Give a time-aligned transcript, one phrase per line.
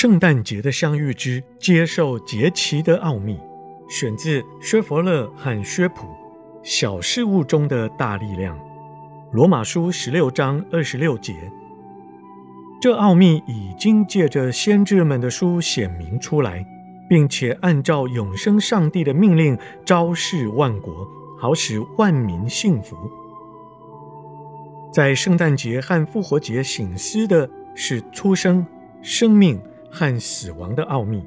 [0.00, 3.38] 圣诞节的相遇之接受节期的奥秘，
[3.90, 6.06] 选自薛弗勒和薛普
[6.62, 8.56] 《小事物中的大力量》，
[9.30, 11.34] 罗马书十六章二十六节。
[12.80, 16.64] 这奥秘已经借着先知们的书显明出来，
[17.06, 21.06] 并且按照永生上帝的命令昭示万国，
[21.38, 22.96] 好使万民信服。
[24.94, 28.66] 在圣诞节和复活节醒思的是出生、
[29.02, 29.60] 生命。
[29.90, 31.22] 和死亡的奥秘，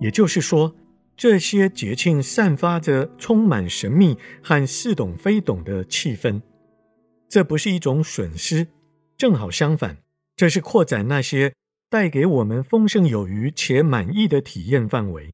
[0.00, 0.74] 也就是说，
[1.16, 6.40] 这些节庆散发着充满神秘和似懂非懂的气氛。
[7.28, 8.66] 这不是一种损失，
[9.16, 9.96] 正好相反，
[10.36, 11.54] 这是扩展那些
[11.88, 15.32] 带给我们丰盛有余且满意的体验范围。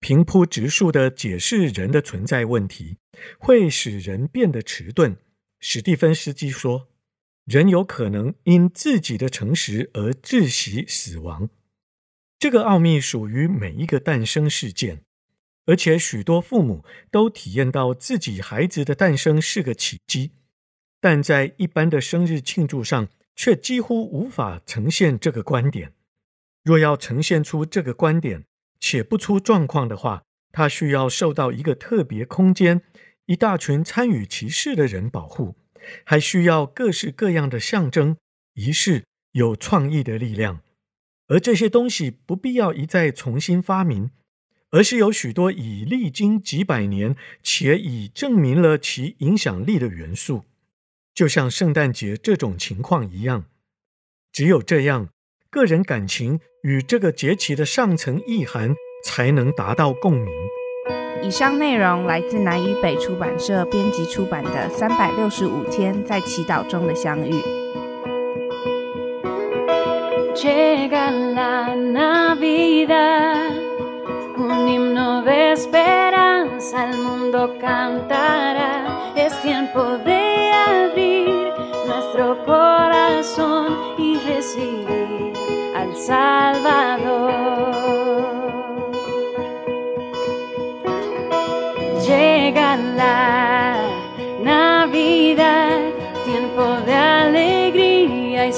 [0.00, 2.98] 平铺直述地解释人的存在问题，
[3.38, 5.16] 会使人变得迟钝。
[5.58, 6.88] 史蒂芬斯基说。
[7.46, 11.48] 人有可能因自己的诚实而窒息死亡。
[12.40, 15.02] 这个奥秘属于每一个诞生事件，
[15.64, 20.32] 而且许多父母都体验到自己孩子的诞生是个奇迹，
[21.00, 25.92] 但在一般的生日庆祝上却几乎无法呈现这个观点。
[26.64, 28.44] 若要呈现出这个观点
[28.80, 32.82] 且不出状况的话，它需要受到一个特别空间、
[33.26, 35.54] 一大群参与其事的人保护。
[36.04, 38.16] 还需要各式各样的象征、
[38.54, 40.62] 仪式，有创意的力量，
[41.28, 44.10] 而这些东西不必要一再重新发明，
[44.70, 50.44] 而是有许多已历经几百年且已证明了其影响力的元素，
[51.14, 53.46] 就像圣诞节这种情况一样。
[54.32, 55.08] 只有这样，
[55.50, 58.74] 个人感情与这个节期的上层意涵
[59.04, 60.26] 才能达到共鸣。
[61.22, 67.32] 以上内容来自南与北出版社编辑出版的《三百六十五天在祈祷中的相遇》。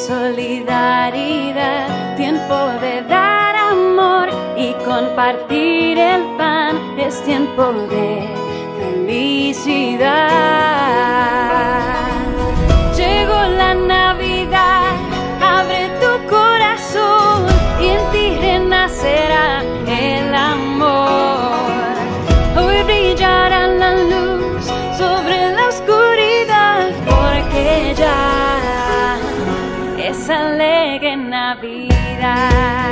[0.08, 1.86] solidaridad,
[2.16, 8.26] tiempo de dar amor y compartir el pan, es tiempo de
[8.80, 10.57] felicidad.
[32.38, 32.87] lugar.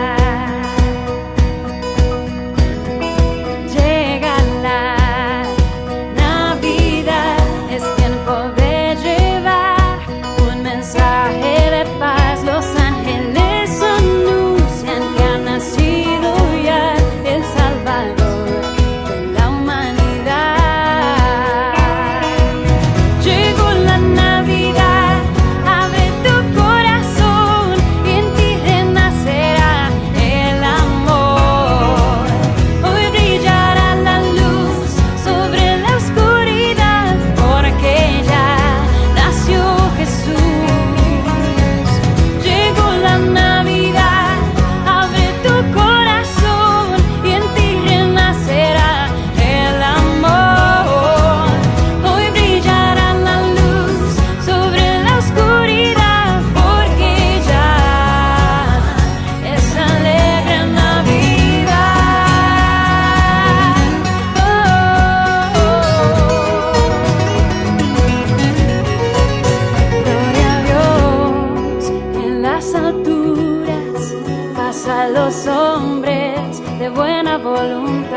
[75.45, 78.17] hombres de buena voluntad.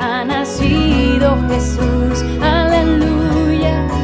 [0.00, 3.99] Ha nacido Jesús, aleluya.